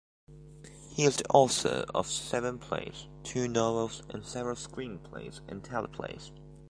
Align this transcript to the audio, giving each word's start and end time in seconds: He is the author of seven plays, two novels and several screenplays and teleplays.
He 0.89 1.03
is 1.03 1.17
the 1.17 1.29
author 1.29 1.85
of 1.93 2.07
seven 2.09 2.57
plays, 2.57 3.07
two 3.21 3.47
novels 3.47 4.01
and 4.09 4.25
several 4.25 4.55
screenplays 4.55 5.41
and 5.47 5.63
teleplays. 5.63 6.31